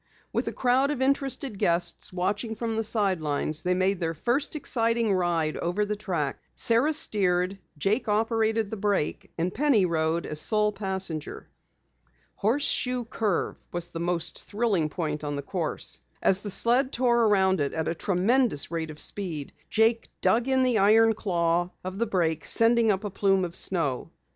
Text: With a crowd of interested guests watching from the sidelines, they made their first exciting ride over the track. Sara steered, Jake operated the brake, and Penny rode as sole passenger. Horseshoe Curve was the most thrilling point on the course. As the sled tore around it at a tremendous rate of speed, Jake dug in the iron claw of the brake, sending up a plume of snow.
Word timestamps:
With 0.33 0.47
a 0.47 0.51
crowd 0.51 0.89
of 0.89 0.99
interested 0.99 1.59
guests 1.59 2.11
watching 2.11 2.55
from 2.55 2.75
the 2.75 2.83
sidelines, 2.83 3.61
they 3.61 3.75
made 3.75 3.99
their 3.99 4.15
first 4.15 4.55
exciting 4.55 5.13
ride 5.13 5.57
over 5.57 5.85
the 5.85 5.95
track. 5.95 6.39
Sara 6.55 6.91
steered, 6.91 7.59
Jake 7.77 8.07
operated 8.07 8.71
the 8.71 8.77
brake, 8.77 9.31
and 9.37 9.53
Penny 9.53 9.85
rode 9.85 10.25
as 10.25 10.41
sole 10.41 10.71
passenger. 10.71 11.47
Horseshoe 12.33 13.05
Curve 13.05 13.57
was 13.71 13.89
the 13.89 13.99
most 13.99 14.43
thrilling 14.47 14.89
point 14.89 15.23
on 15.23 15.35
the 15.35 15.43
course. 15.43 16.01
As 16.23 16.41
the 16.41 16.49
sled 16.49 16.91
tore 16.91 17.25
around 17.25 17.61
it 17.61 17.73
at 17.75 17.87
a 17.87 17.93
tremendous 17.93 18.71
rate 18.71 18.89
of 18.89 18.99
speed, 18.99 19.53
Jake 19.69 20.09
dug 20.19 20.47
in 20.47 20.63
the 20.63 20.79
iron 20.79 21.13
claw 21.13 21.69
of 21.83 21.99
the 21.99 22.07
brake, 22.07 22.43
sending 22.47 22.91
up 22.91 23.03
a 23.03 23.11
plume 23.11 23.45
of 23.45 23.55
snow. 23.55 24.09